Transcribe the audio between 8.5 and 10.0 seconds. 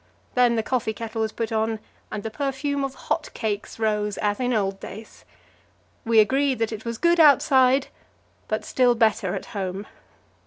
still better at home.